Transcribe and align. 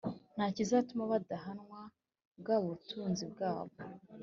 Nta 0.35 0.45
kizatuma 0.55 1.03
badahanwa 1.11 1.79
bwaba 2.39 2.63
ubutunzi 2.67 3.23
bwabo 3.31 3.73